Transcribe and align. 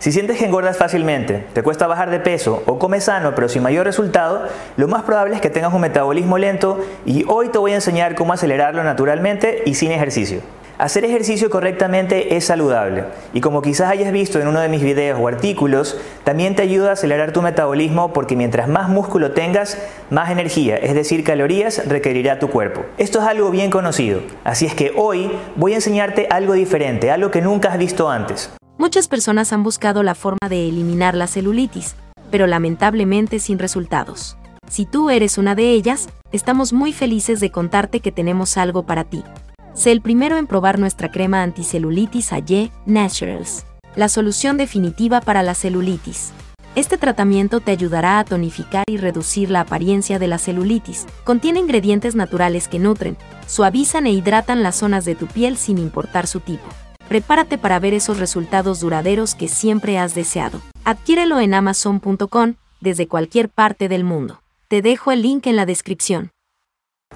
Si 0.00 0.12
sientes 0.12 0.38
que 0.38 0.46
engordas 0.46 0.78
fácilmente, 0.78 1.44
te 1.52 1.62
cuesta 1.62 1.86
bajar 1.86 2.08
de 2.08 2.20
peso 2.20 2.62
o 2.64 2.78
comes 2.78 3.04
sano 3.04 3.34
pero 3.34 3.50
sin 3.50 3.62
mayor 3.62 3.84
resultado, 3.84 4.48
lo 4.78 4.88
más 4.88 5.02
probable 5.02 5.34
es 5.34 5.42
que 5.42 5.50
tengas 5.50 5.74
un 5.74 5.82
metabolismo 5.82 6.38
lento 6.38 6.80
y 7.04 7.26
hoy 7.28 7.50
te 7.50 7.58
voy 7.58 7.72
a 7.72 7.74
enseñar 7.74 8.14
cómo 8.14 8.32
acelerarlo 8.32 8.82
naturalmente 8.82 9.62
y 9.66 9.74
sin 9.74 9.92
ejercicio. 9.92 10.40
Hacer 10.78 11.04
ejercicio 11.04 11.50
correctamente 11.50 12.34
es 12.34 12.46
saludable 12.46 13.04
y 13.34 13.42
como 13.42 13.60
quizás 13.60 13.90
hayas 13.90 14.10
visto 14.10 14.40
en 14.40 14.48
uno 14.48 14.60
de 14.60 14.70
mis 14.70 14.80
videos 14.82 15.20
o 15.20 15.28
artículos, 15.28 16.00
también 16.24 16.56
te 16.56 16.62
ayuda 16.62 16.88
a 16.88 16.92
acelerar 16.94 17.32
tu 17.32 17.42
metabolismo 17.42 18.14
porque 18.14 18.36
mientras 18.36 18.68
más 18.68 18.88
músculo 18.88 19.32
tengas, 19.32 19.76
más 20.08 20.30
energía, 20.30 20.78
es 20.78 20.94
decir, 20.94 21.24
calorías, 21.24 21.86
requerirá 21.86 22.38
tu 22.38 22.48
cuerpo. 22.48 22.86
Esto 22.96 23.18
es 23.18 23.26
algo 23.26 23.50
bien 23.50 23.70
conocido, 23.70 24.22
así 24.44 24.64
es 24.64 24.72
que 24.72 24.94
hoy 24.96 25.30
voy 25.56 25.72
a 25.72 25.76
enseñarte 25.76 26.26
algo 26.30 26.54
diferente, 26.54 27.10
algo 27.10 27.30
que 27.30 27.42
nunca 27.42 27.70
has 27.70 27.76
visto 27.76 28.08
antes. 28.08 28.50
Muchas 28.80 29.08
personas 29.08 29.52
han 29.52 29.62
buscado 29.62 30.02
la 30.02 30.14
forma 30.14 30.48
de 30.48 30.66
eliminar 30.66 31.14
la 31.14 31.26
celulitis, 31.26 31.96
pero 32.30 32.46
lamentablemente 32.46 33.38
sin 33.38 33.58
resultados. 33.58 34.38
Si 34.70 34.86
tú 34.86 35.10
eres 35.10 35.36
una 35.36 35.54
de 35.54 35.72
ellas, 35.72 36.08
estamos 36.32 36.72
muy 36.72 36.94
felices 36.94 37.40
de 37.40 37.50
contarte 37.50 38.00
que 38.00 38.10
tenemos 38.10 38.56
algo 38.56 38.84
para 38.84 39.04
ti. 39.04 39.22
Sé 39.74 39.92
el 39.92 40.00
primero 40.00 40.38
en 40.38 40.46
probar 40.46 40.78
nuestra 40.78 41.10
crema 41.10 41.42
anticelulitis 41.42 42.32
AYE 42.32 42.72
Naturals, 42.86 43.66
la 43.96 44.08
solución 44.08 44.56
definitiva 44.56 45.20
para 45.20 45.42
la 45.42 45.54
celulitis. 45.54 46.32
Este 46.74 46.96
tratamiento 46.96 47.60
te 47.60 47.72
ayudará 47.72 48.18
a 48.18 48.24
tonificar 48.24 48.84
y 48.88 48.96
reducir 48.96 49.50
la 49.50 49.60
apariencia 49.60 50.18
de 50.18 50.28
la 50.28 50.38
celulitis. 50.38 51.04
Contiene 51.24 51.60
ingredientes 51.60 52.14
naturales 52.14 52.66
que 52.66 52.78
nutren, 52.78 53.18
suavizan 53.46 54.06
e 54.06 54.12
hidratan 54.12 54.62
las 54.62 54.76
zonas 54.76 55.04
de 55.04 55.16
tu 55.16 55.26
piel 55.26 55.58
sin 55.58 55.76
importar 55.76 56.26
su 56.26 56.40
tipo 56.40 56.64
prepárate 57.10 57.58
para 57.58 57.80
ver 57.80 57.92
esos 57.92 58.20
resultados 58.20 58.78
duraderos 58.78 59.34
que 59.34 59.48
siempre 59.48 59.98
has 59.98 60.14
deseado. 60.14 60.60
Adquiérelo 60.84 61.40
en 61.40 61.54
amazon.com 61.54 62.54
desde 62.80 63.08
cualquier 63.08 63.48
parte 63.48 63.88
del 63.88 64.04
mundo. 64.04 64.42
Te 64.68 64.80
dejo 64.80 65.10
el 65.10 65.22
link 65.22 65.48
en 65.48 65.56
la 65.56 65.66
descripción. 65.66 66.30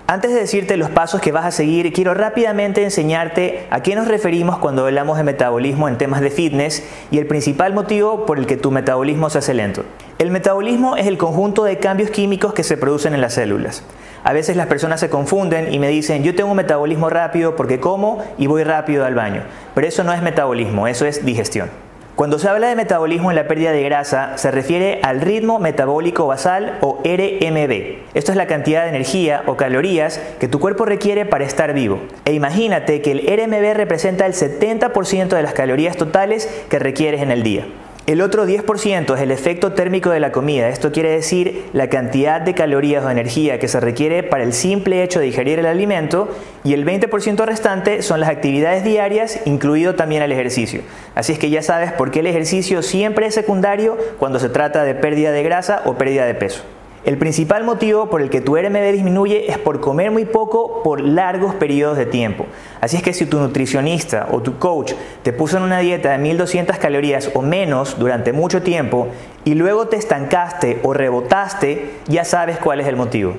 Antes 0.08 0.34
de 0.34 0.40
decirte 0.40 0.76
los 0.76 0.90
pasos 0.90 1.20
que 1.20 1.30
vas 1.30 1.44
a 1.44 1.52
seguir, 1.52 1.92
quiero 1.92 2.12
rápidamente 2.12 2.82
enseñarte 2.82 3.68
a 3.70 3.84
qué 3.84 3.94
nos 3.94 4.08
referimos 4.08 4.58
cuando 4.58 4.84
hablamos 4.84 5.16
de 5.16 5.22
metabolismo 5.22 5.88
en 5.88 5.96
temas 5.96 6.20
de 6.20 6.32
fitness 6.32 6.82
y 7.12 7.18
el 7.18 7.28
principal 7.28 7.72
motivo 7.72 8.26
por 8.26 8.40
el 8.40 8.46
que 8.46 8.56
tu 8.56 8.72
metabolismo 8.72 9.30
se 9.30 9.38
hace 9.38 9.54
lento. 9.54 9.84
El 10.18 10.32
metabolismo 10.32 10.96
es 10.96 11.06
el 11.06 11.18
conjunto 11.18 11.62
de 11.62 11.78
cambios 11.78 12.10
químicos 12.10 12.52
que 12.52 12.64
se 12.64 12.76
producen 12.76 13.14
en 13.14 13.20
las 13.20 13.34
células. 13.34 13.84
A 14.24 14.32
veces 14.32 14.56
las 14.56 14.68
personas 14.68 15.00
se 15.00 15.10
confunden 15.10 15.72
y 15.72 15.78
me 15.78 15.88
dicen, 15.88 16.22
yo 16.22 16.34
tengo 16.34 16.50
un 16.50 16.56
metabolismo 16.56 17.10
rápido 17.10 17.56
porque 17.56 17.78
como 17.78 18.24
y 18.38 18.46
voy 18.46 18.64
rápido 18.64 19.04
al 19.04 19.14
baño. 19.14 19.42
Pero 19.74 19.86
eso 19.86 20.02
no 20.02 20.14
es 20.14 20.22
metabolismo, 20.22 20.88
eso 20.88 21.04
es 21.04 21.26
digestión. 21.26 21.68
Cuando 22.16 22.38
se 22.38 22.48
habla 22.48 22.68
de 22.68 22.76
metabolismo 22.76 23.30
en 23.30 23.36
la 23.36 23.48
pérdida 23.48 23.72
de 23.72 23.82
grasa, 23.82 24.38
se 24.38 24.50
refiere 24.50 25.00
al 25.02 25.20
ritmo 25.20 25.58
metabólico 25.58 26.26
basal 26.26 26.78
o 26.80 27.02
RMB. 27.04 27.72
Esto 28.14 28.30
es 28.30 28.36
la 28.36 28.46
cantidad 28.46 28.84
de 28.84 28.90
energía 28.90 29.42
o 29.46 29.56
calorías 29.56 30.18
que 30.40 30.48
tu 30.48 30.58
cuerpo 30.58 30.86
requiere 30.86 31.26
para 31.26 31.44
estar 31.44 31.74
vivo. 31.74 32.00
E 32.24 32.32
imagínate 32.32 33.02
que 33.02 33.12
el 33.12 33.26
RMB 33.26 33.76
representa 33.76 34.24
el 34.24 34.32
70% 34.32 35.28
de 35.28 35.42
las 35.42 35.52
calorías 35.52 35.98
totales 35.98 36.48
que 36.70 36.78
requieres 36.78 37.20
en 37.20 37.30
el 37.30 37.42
día. 37.42 37.66
El 38.06 38.20
otro 38.20 38.46
10% 38.46 39.14
es 39.14 39.20
el 39.22 39.30
efecto 39.30 39.72
térmico 39.72 40.10
de 40.10 40.20
la 40.20 40.30
comida. 40.30 40.68
Esto 40.68 40.92
quiere 40.92 41.10
decir 41.10 41.64
la 41.72 41.88
cantidad 41.88 42.42
de 42.42 42.52
calorías 42.52 43.02
o 43.02 43.08
energía 43.08 43.58
que 43.58 43.66
se 43.66 43.80
requiere 43.80 44.22
para 44.22 44.44
el 44.44 44.52
simple 44.52 45.02
hecho 45.02 45.20
de 45.20 45.24
digerir 45.24 45.58
el 45.58 45.64
alimento 45.64 46.28
y 46.64 46.74
el 46.74 46.84
20% 46.84 47.46
restante 47.46 48.02
son 48.02 48.20
las 48.20 48.28
actividades 48.28 48.84
diarias, 48.84 49.40
incluido 49.46 49.94
también 49.94 50.22
el 50.22 50.32
ejercicio. 50.32 50.82
Así 51.14 51.32
es 51.32 51.38
que 51.38 51.48
ya 51.48 51.62
sabes 51.62 51.92
por 51.92 52.10
qué 52.10 52.20
el 52.20 52.26
ejercicio 52.26 52.82
siempre 52.82 53.24
es 53.24 53.34
secundario 53.34 53.96
cuando 54.18 54.38
se 54.38 54.50
trata 54.50 54.84
de 54.84 54.94
pérdida 54.94 55.32
de 55.32 55.42
grasa 55.42 55.80
o 55.86 55.94
pérdida 55.94 56.26
de 56.26 56.34
peso. 56.34 56.62
El 57.04 57.18
principal 57.18 57.64
motivo 57.64 58.08
por 58.08 58.22
el 58.22 58.30
que 58.30 58.40
tu 58.40 58.56
RMB 58.56 58.90
disminuye 58.90 59.50
es 59.50 59.58
por 59.58 59.80
comer 59.80 60.10
muy 60.10 60.24
poco 60.24 60.82
por 60.82 61.02
largos 61.02 61.54
periodos 61.54 61.98
de 61.98 62.06
tiempo. 62.06 62.46
Así 62.80 62.96
es 62.96 63.02
que 63.02 63.12
si 63.12 63.26
tu 63.26 63.38
nutricionista 63.38 64.28
o 64.30 64.40
tu 64.40 64.58
coach 64.58 64.94
te 65.22 65.34
puso 65.34 65.58
en 65.58 65.64
una 65.64 65.80
dieta 65.80 66.12
de 66.12 66.18
1200 66.18 66.78
calorías 66.78 67.30
o 67.34 67.42
menos 67.42 67.98
durante 67.98 68.32
mucho 68.32 68.62
tiempo 68.62 69.08
y 69.44 69.52
luego 69.52 69.86
te 69.88 69.96
estancaste 69.96 70.80
o 70.82 70.94
rebotaste, 70.94 71.90
ya 72.06 72.24
sabes 72.24 72.56
cuál 72.56 72.80
es 72.80 72.86
el 72.86 72.96
motivo. 72.96 73.34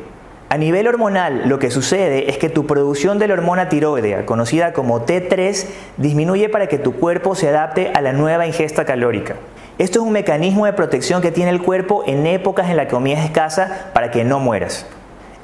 A 0.49 0.59
nivel 0.59 0.87
hormonal, 0.87 1.49
lo 1.49 1.57
que 1.57 1.71
sucede 1.71 2.29
es 2.29 2.37
que 2.37 2.49
tu 2.49 2.67
producción 2.67 3.17
de 3.17 3.27
la 3.27 3.33
hormona 3.33 3.67
tiroidea, 3.67 4.27
conocida 4.27 4.73
como 4.73 5.07
T3, 5.07 5.65
disminuye 5.97 6.49
para 6.49 6.67
que 6.67 6.77
tu 6.77 6.93
cuerpo 6.93 7.33
se 7.33 7.49
adapte 7.49 7.89
a 7.95 8.01
la 8.01 8.13
nueva 8.13 8.45
ingesta 8.45 8.85
calórica. 8.85 9.37
Esto 9.77 9.99
es 9.99 10.05
un 10.05 10.13
mecanismo 10.13 10.65
de 10.65 10.71
protección 10.71 11.21
que 11.21 11.33
tiene 11.33 11.51
el 11.51 11.61
cuerpo 11.61 12.03
en 12.07 12.25
épocas 12.25 12.69
en 12.69 12.77
las 12.77 12.85
que 12.85 12.93
comida 12.93 13.19
es 13.19 13.25
escasa 13.25 13.89
para 13.93 14.09
que 14.09 14.23
no 14.23 14.39
mueras. 14.39 14.85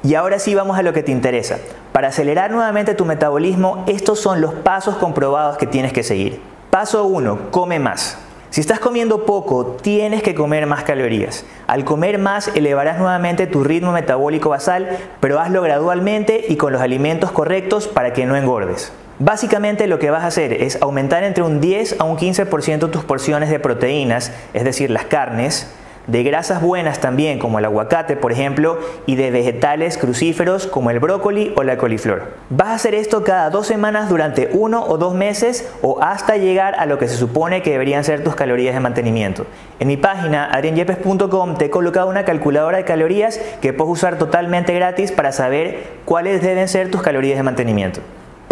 Y 0.02 0.14
ahora 0.14 0.38
sí 0.38 0.54
vamos 0.54 0.78
a 0.78 0.82
lo 0.82 0.94
que 0.94 1.02
te 1.02 1.12
interesa. 1.12 1.58
Para 1.92 2.08
acelerar 2.08 2.50
nuevamente 2.50 2.94
tu 2.94 3.04
metabolismo, 3.04 3.84
estos 3.86 4.20
son 4.20 4.40
los 4.40 4.54
pasos 4.54 4.96
comprobados 4.96 5.58
que 5.58 5.66
tienes 5.66 5.92
que 5.92 6.02
seguir. 6.02 6.40
Paso 6.70 7.04
1. 7.04 7.50
Come 7.50 7.78
más. 7.78 8.16
Si 8.48 8.62
estás 8.62 8.80
comiendo 8.80 9.26
poco, 9.26 9.76
tienes 9.82 10.22
que 10.22 10.34
comer 10.34 10.66
más 10.66 10.82
calorías. 10.82 11.44
Al 11.66 11.84
comer 11.84 12.18
más, 12.18 12.48
elevarás 12.54 12.98
nuevamente 12.98 13.46
tu 13.46 13.62
ritmo 13.62 13.92
metabólico 13.92 14.48
basal, 14.48 14.98
pero 15.20 15.40
hazlo 15.40 15.60
gradualmente 15.60 16.46
y 16.48 16.56
con 16.56 16.72
los 16.72 16.80
alimentos 16.80 17.32
correctos 17.32 17.86
para 17.86 18.14
que 18.14 18.24
no 18.24 18.34
engordes. 18.34 18.92
Básicamente 19.24 19.86
lo 19.86 20.00
que 20.00 20.10
vas 20.10 20.24
a 20.24 20.26
hacer 20.26 20.52
es 20.52 20.82
aumentar 20.82 21.22
entre 21.22 21.44
un 21.44 21.60
10 21.60 22.00
a 22.00 22.04
un 22.04 22.18
15% 22.18 22.90
tus 22.90 23.04
porciones 23.04 23.50
de 23.50 23.60
proteínas, 23.60 24.32
es 24.52 24.64
decir, 24.64 24.90
las 24.90 25.04
carnes, 25.04 25.68
de 26.08 26.24
grasas 26.24 26.60
buenas 26.60 26.98
también 26.98 27.38
como 27.38 27.60
el 27.60 27.64
aguacate 27.64 28.16
por 28.16 28.32
ejemplo 28.32 28.80
y 29.06 29.14
de 29.14 29.30
vegetales 29.30 29.96
crucíferos 29.96 30.66
como 30.66 30.90
el 30.90 30.98
brócoli 30.98 31.52
o 31.54 31.62
la 31.62 31.76
coliflor. 31.76 32.32
Vas 32.50 32.70
a 32.70 32.74
hacer 32.74 32.96
esto 32.96 33.22
cada 33.22 33.48
dos 33.50 33.68
semanas 33.68 34.08
durante 34.08 34.50
uno 34.54 34.84
o 34.84 34.98
dos 34.98 35.14
meses 35.14 35.70
o 35.82 36.02
hasta 36.02 36.36
llegar 36.36 36.74
a 36.74 36.86
lo 36.86 36.98
que 36.98 37.06
se 37.06 37.16
supone 37.16 37.62
que 37.62 37.70
deberían 37.70 38.02
ser 38.02 38.24
tus 38.24 38.34
calorías 38.34 38.74
de 38.74 38.80
mantenimiento. 38.80 39.46
En 39.78 39.86
mi 39.86 39.96
página 39.96 40.46
adrianyepes.com 40.46 41.58
te 41.58 41.66
he 41.66 41.70
colocado 41.70 42.08
una 42.08 42.24
calculadora 42.24 42.78
de 42.78 42.84
calorías 42.84 43.38
que 43.60 43.72
puedes 43.72 43.92
usar 43.92 44.18
totalmente 44.18 44.74
gratis 44.74 45.12
para 45.12 45.30
saber 45.30 45.84
cuáles 46.06 46.42
deben 46.42 46.66
ser 46.66 46.90
tus 46.90 47.02
calorías 47.02 47.36
de 47.36 47.44
mantenimiento. 47.44 48.00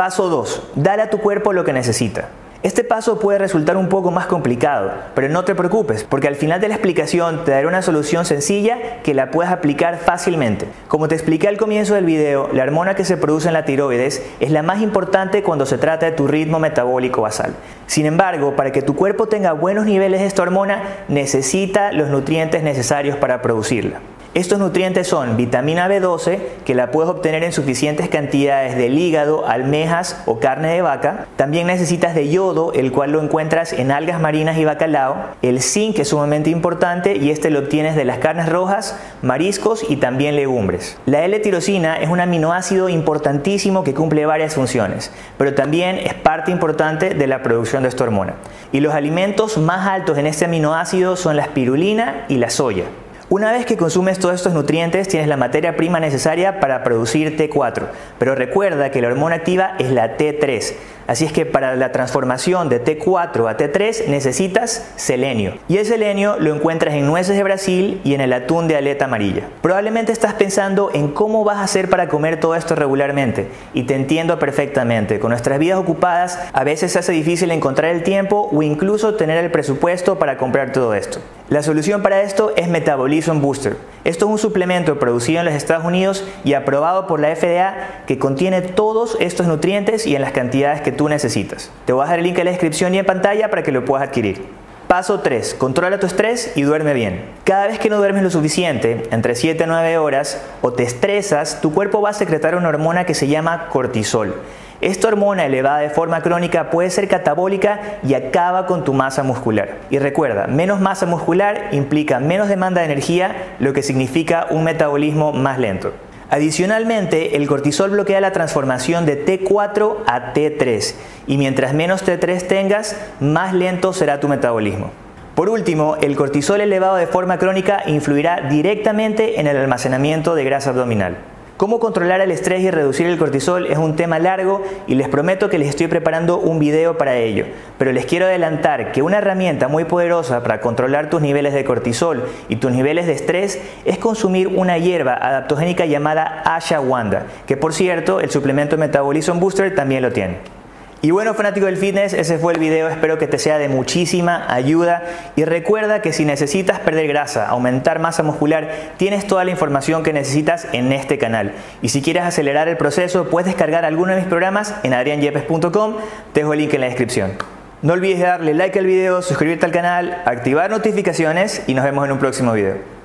Paso 0.01 0.31
2. 0.31 0.63
Dale 0.77 1.03
a 1.03 1.11
tu 1.11 1.19
cuerpo 1.19 1.53
lo 1.53 1.63
que 1.63 1.75
necesita. 1.75 2.31
Este 2.63 2.85
paso 2.85 3.19
puede 3.19 3.39
resultar 3.39 3.77
un 3.77 3.91
poco 3.91 4.11
más 4.11 4.25
complicado, 4.25 4.93
pero 5.15 5.29
no 5.29 5.45
te 5.45 5.55
preocupes, 5.55 6.05
porque 6.05 6.27
al 6.27 6.37
final 6.37 6.59
de 6.59 6.69
la 6.69 6.75
explicación 6.77 7.45
te 7.45 7.51
daré 7.51 7.67
una 7.67 7.83
solución 7.83 8.25
sencilla 8.25 9.03
que 9.03 9.13
la 9.13 9.31
puedes 9.31 9.53
aplicar 9.53 9.99
fácilmente. 9.99 10.69
Como 10.89 11.07
te 11.07 11.17
expliqué 11.17 11.49
al 11.49 11.59
comienzo 11.59 11.97
del 11.97 12.07
video, 12.07 12.49
la 12.55 12.63
hormona 12.63 12.95
que 12.95 13.05
se 13.05 13.19
produce 13.19 13.49
en 13.49 13.53
la 13.53 13.67
tiroides 13.67 14.23
es 14.41 14.51
la 14.51 14.63
más 14.63 14.81
importante 14.81 15.43
cuando 15.43 15.67
se 15.67 15.77
trata 15.77 16.07
de 16.07 16.13
tu 16.13 16.27
ritmo 16.27 16.59
metabólico 16.59 17.21
basal. 17.21 17.55
Sin 17.87 18.07
embargo, 18.07 18.57
para 18.57 18.73
que 18.73 18.81
tu 18.81 18.97
cuerpo 18.97 19.27
tenga 19.27 19.53
buenos 19.53 19.85
niveles 19.85 20.21
de 20.21 20.29
esta 20.29 20.41
hormona, 20.41 20.83
necesita 21.09 21.93
los 21.93 22.09
nutrientes 22.09 22.63
necesarios 22.63 23.19
para 23.19 23.43
producirla. 23.43 24.01
Estos 24.33 24.61
nutrientes 24.61 25.09
son 25.09 25.37
vitamina 25.37 25.89
B12, 25.89 26.39
que 26.65 26.77
la 26.77 26.93
puedes 26.93 27.11
obtener 27.11 27.43
en 27.43 27.51
suficientes 27.51 28.09
cantidades 28.09 28.77
del 28.77 28.97
hígado, 28.97 29.49
almejas 29.49 30.23
o 30.25 30.39
carne 30.39 30.73
de 30.73 30.83
vaca. 30.83 31.27
También 31.35 31.67
necesitas 31.67 32.15
de 32.15 32.29
yodo, 32.29 32.73
el 32.73 32.93
cual 32.93 33.11
lo 33.11 33.21
encuentras 33.21 33.73
en 33.73 33.91
algas 33.91 34.21
marinas 34.21 34.57
y 34.57 34.65
bacalao. 34.65 35.17
El 35.43 35.61
zinc 35.61 35.99
es 35.99 36.11
sumamente 36.11 36.49
importante 36.49 37.17
y 37.17 37.31
este 37.33 37.51
lo 37.51 37.59
obtienes 37.59 37.97
de 37.97 38.05
las 38.05 38.19
carnes 38.19 38.49
rojas, 38.49 38.97
mariscos 39.21 39.85
y 39.89 39.97
también 39.97 40.37
legumbres. 40.37 40.97
La 41.07 41.25
L-tirosina 41.25 41.97
es 41.97 42.09
un 42.09 42.21
aminoácido 42.21 42.89
importantísimo 42.89 43.83
que 43.83 43.95
cumple 43.95 44.27
varias 44.27 44.55
funciones, 44.55 45.11
pero 45.39 45.55
también 45.55 45.99
es 45.99 46.15
parte 46.15 46.53
importante 46.53 47.15
de 47.15 47.27
la 47.27 47.43
producción 47.43 47.83
de 47.83 47.89
esta 47.89 48.05
hormona. 48.05 48.35
Y 48.71 48.79
los 48.79 48.95
alimentos 48.95 49.59
más 49.59 49.89
altos 49.89 50.19
en 50.19 50.29
este 50.29 50.45
aminoácido 50.45 51.17
son 51.17 51.35
la 51.35 51.43
espirulina 51.43 52.27
y 52.29 52.37
la 52.37 52.49
soya. 52.49 52.85
Una 53.33 53.53
vez 53.53 53.65
que 53.65 53.77
consumes 53.77 54.19
todos 54.19 54.35
estos 54.35 54.55
nutrientes, 54.55 55.07
tienes 55.07 55.29
la 55.29 55.37
materia 55.37 55.77
prima 55.77 56.01
necesaria 56.01 56.59
para 56.59 56.83
producir 56.83 57.37
T4, 57.37 57.87
pero 58.19 58.35
recuerda 58.35 58.91
que 58.91 59.01
la 59.01 59.07
hormona 59.07 59.37
activa 59.37 59.77
es 59.79 59.93
la 59.93 60.17
T3. 60.17 60.73
Así 61.07 61.27
es 61.27 61.33
que 61.33 61.47
para 61.47 61.77
la 61.77 61.93
transformación 61.93 62.69
de 62.69 62.85
T4 62.85 63.49
a 63.49 63.57
T3 63.57 64.09
necesitas 64.09 64.85
selenio. 64.97 65.55
Y 65.69 65.77
el 65.77 65.87
selenio 65.87 66.39
lo 66.41 66.53
encuentras 66.53 66.95
en 66.95 67.07
nueces 67.07 67.37
de 67.37 67.45
Brasil 67.45 68.01
y 68.03 68.15
en 68.15 68.21
el 68.21 68.33
atún 68.33 68.67
de 68.67 68.77
aleta 68.77 69.05
amarilla. 69.05 69.45
Probablemente 69.63 70.11
estás 70.11 70.35
pensando 70.35 70.91
en 70.93 71.13
cómo 71.13 71.45
vas 71.45 71.59
a 71.59 71.63
hacer 71.63 71.89
para 71.89 72.09
comer 72.09 72.41
todo 72.41 72.57
esto 72.57 72.75
regularmente. 72.75 73.47
Y 73.75 73.85
te 73.85 73.95
entiendo 73.95 74.41
perfectamente. 74.41 75.21
Con 75.21 75.31
nuestras 75.31 75.61
vidas 75.61 75.79
ocupadas 75.79 76.37
a 76.53 76.65
veces 76.65 76.91
se 76.91 76.99
hace 76.99 77.13
difícil 77.13 77.53
encontrar 77.53 77.93
el 77.93 78.03
tiempo 78.03 78.49
o 78.51 78.61
incluso 78.65 79.15
tener 79.15 79.37
el 79.45 79.53
presupuesto 79.53 80.19
para 80.19 80.37
comprar 80.37 80.73
todo 80.73 80.95
esto. 80.95 81.21
La 81.51 81.65
solución 81.65 82.01
para 82.01 82.23
esto 82.23 82.53
es 82.55 82.69
Metabolism 82.69 83.41
Booster. 83.41 83.77
Esto 84.05 84.27
es 84.27 84.31
un 84.31 84.39
suplemento 84.39 85.01
producido 85.01 85.41
en 85.41 85.47
los 85.47 85.55
Estados 85.55 85.85
Unidos 85.85 86.25
y 86.45 86.55
aprobado 86.55 87.09
por 87.09 87.19
la 87.19 87.35
FDA 87.35 88.05
que 88.07 88.21
contiene 88.21 88.63
todos 88.63 89.17
estos 89.19 89.49
nutrientes 89.49 90.07
y 90.07 90.15
en 90.15 90.23
las 90.23 90.31
cantidades 90.31 90.81
que 90.81 90.93
tú 90.93 91.09
necesitas. 91.09 91.73
Te 91.87 91.93
voy 91.93 92.03
a 92.03 92.05
dejar 92.05 92.21
el 92.21 92.27
link 92.27 92.39
en 92.39 92.45
la 92.45 92.53
descripción 92.53 92.95
y 92.95 92.99
en 92.99 93.05
pantalla 93.05 93.51
para 93.51 93.65
que 93.65 93.73
lo 93.73 93.85
puedas 93.85 94.07
adquirir. 94.07 94.47
Paso 94.87 95.21
3. 95.21 95.55
Controla 95.55 95.99
tu 95.99 96.07
estrés 96.07 96.53
y 96.55 96.63
duerme 96.63 96.95
bien. 96.95 97.25
Cada 97.43 97.67
vez 97.67 97.81
que 97.81 97.91
no 97.91 97.97
duermes 97.97 98.23
lo 98.23 98.31
suficiente, 98.31 99.09
entre 99.11 99.35
7 99.35 99.65
a 99.65 99.67
9 99.67 99.99
horas, 99.99 100.41
o 100.63 100.73
te 100.73 100.85
estresas, 100.85 101.61
tu 101.61 101.75
cuerpo 101.75 102.01
va 102.01 102.11
a 102.11 102.13
secretar 102.13 102.55
una 102.55 102.69
hormona 102.69 103.07
que 103.07 103.15
se 103.15 103.27
llama 103.27 103.67
cortisol. 103.71 104.37
Esta 104.81 105.09
hormona 105.09 105.45
elevada 105.45 105.79
de 105.79 105.91
forma 105.91 106.23
crónica 106.23 106.71
puede 106.71 106.89
ser 106.89 107.07
catabólica 107.07 107.99
y 108.03 108.15
acaba 108.15 108.65
con 108.65 108.83
tu 108.83 108.95
masa 108.95 109.23
muscular. 109.23 109.77
Y 109.91 109.99
recuerda, 109.99 110.47
menos 110.47 110.81
masa 110.81 111.05
muscular 111.05 111.69
implica 111.73 112.19
menos 112.19 112.49
demanda 112.49 112.81
de 112.81 112.87
energía, 112.87 113.57
lo 113.59 113.75
que 113.75 113.83
significa 113.83 114.47
un 114.49 114.65
metabolismo 114.65 115.33
más 115.33 115.59
lento. 115.59 115.93
Adicionalmente, 116.31 117.37
el 117.37 117.47
cortisol 117.47 117.91
bloquea 117.91 118.23
la 118.23 118.33
transformación 118.33 119.05
de 119.05 119.27
T4 119.27 119.97
a 120.07 120.33
T3 120.33 120.95
y 121.27 121.37
mientras 121.37 121.75
menos 121.75 122.07
T3 122.07 122.47
tengas, 122.47 122.97
más 123.21 123.53
lento 123.53 123.93
será 123.93 124.19
tu 124.19 124.29
metabolismo. 124.29 124.93
Por 125.35 125.51
último, 125.51 125.97
el 126.01 126.17
cortisol 126.17 126.61
elevado 126.61 126.97
de 126.97 127.07
forma 127.07 127.39
crónica 127.39 127.83
influirá 127.87 128.49
directamente 128.49 129.41
en 129.41 129.47
el 129.47 129.57
almacenamiento 129.57 130.35
de 130.35 130.45
grasa 130.45 130.71
abdominal. 130.71 131.17
Cómo 131.61 131.79
controlar 131.79 132.23
el 132.23 132.31
estrés 132.31 132.63
y 132.63 132.71
reducir 132.71 133.07
el 133.07 133.19
cortisol 133.19 133.67
es 133.67 133.77
un 133.77 133.95
tema 133.95 134.19
largo 134.19 134.63
y 134.87 134.95
les 134.95 135.09
prometo 135.09 135.51
que 135.51 135.59
les 135.59 135.69
estoy 135.69 135.89
preparando 135.89 136.39
un 136.39 136.59
video 136.59 136.97
para 136.97 137.17
ello. 137.17 137.45
Pero 137.77 137.93
les 137.93 138.07
quiero 138.07 138.25
adelantar 138.25 138.93
que 138.93 139.03
una 139.03 139.19
herramienta 139.19 139.69
muy 139.69 139.85
poderosa 139.85 140.43
para 140.43 140.63
controlar 140.63 141.11
tus 141.11 141.21
niveles 141.21 141.53
de 141.53 141.67
cortisol 141.67 142.25
y 142.49 142.57
tus 142.57 142.73
niveles 142.73 143.07
de 143.07 143.13
estrés 143.13 143.61
es 143.85 143.99
consumir 143.99 144.49
una 144.49 144.79
hierba 144.79 145.13
adaptogénica 145.13 145.85
llamada 145.85 146.43
ashwagandha, 146.47 147.27
que 147.47 147.59
por 147.59 147.75
cierto 147.75 148.21
el 148.21 148.31
suplemento 148.31 148.79
Metabolism 148.79 149.39
Booster 149.39 149.75
también 149.75 150.01
lo 150.01 150.13
tiene. 150.13 150.60
Y 151.03 151.13
bueno, 151.13 151.33
fanático 151.33 151.65
del 151.65 151.79
fitness, 151.79 152.13
ese 152.13 152.37
fue 152.37 152.53
el 152.53 152.59
video, 152.59 152.89
espero 152.91 153.17
que 153.17 153.27
te 153.27 153.39
sea 153.39 153.57
de 153.57 153.71
muchísima 153.71 154.53
ayuda 154.53 155.03
y 155.35 155.45
recuerda 155.45 156.03
que 156.03 156.13
si 156.13 156.27
necesitas 156.27 156.79
perder 156.81 157.09
grasa, 157.09 157.49
aumentar 157.49 158.01
masa 158.01 158.23
muscular, 158.23 158.69
tienes 158.99 159.27
toda 159.27 159.45
la 159.45 159.51
información 159.51 160.03
que 160.03 160.13
necesitas 160.13 160.69
en 160.73 160.93
este 160.93 161.17
canal. 161.17 161.53
Y 161.81 161.89
si 161.89 162.03
quieres 162.03 162.25
acelerar 162.25 162.69
el 162.69 162.77
proceso, 162.77 163.31
puedes 163.31 163.47
descargar 163.47 163.87
alguno 163.87 164.13
de 164.13 164.19
mis 164.19 164.29
programas 164.29 164.75
en 164.83 164.93
adrianyepes.com, 164.93 165.97
te 166.35 166.41
dejo 166.41 166.53
el 166.53 166.59
link 166.59 166.75
en 166.75 166.81
la 166.83 166.89
descripción. 166.89 167.33
No 167.81 167.95
olvides 167.95 168.21
darle 168.21 168.53
like 168.53 168.79
al 168.79 168.85
video, 168.85 169.23
suscribirte 169.23 169.65
al 169.65 169.73
canal, 169.73 170.23
activar 170.27 170.71
notificaciones 170.71 171.63
y 171.67 171.73
nos 171.73 171.85
vemos 171.87 172.05
en 172.05 172.13
un 172.13 172.19
próximo 172.19 172.53
video. 172.53 173.00